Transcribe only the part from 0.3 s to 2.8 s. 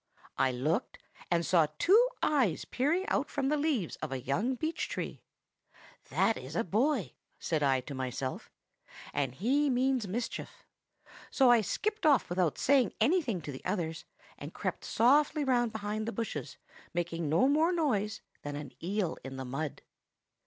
I looked, and saw two eyes